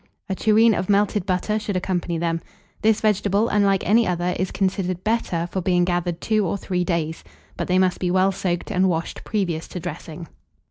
[0.29, 2.41] A tureen of melted butter should accompany them.
[2.81, 7.23] This vegetable, unlike any other, is considered better for being gathered two or three days;
[7.55, 10.27] but they must be well soaked and washed previous to dressing.